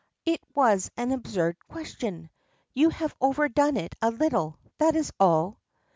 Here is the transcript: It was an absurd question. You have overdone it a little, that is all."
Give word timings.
It 0.25 0.41
was 0.55 0.89
an 0.97 1.11
absurd 1.11 1.57
question. 1.67 2.31
You 2.73 2.89
have 2.89 3.15
overdone 3.21 3.77
it 3.77 3.93
a 4.01 4.09
little, 4.09 4.57
that 4.79 4.95
is 4.95 5.11
all." 5.19 5.59